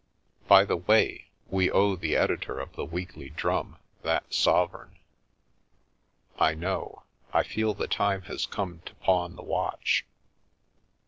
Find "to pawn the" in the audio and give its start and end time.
8.87-9.43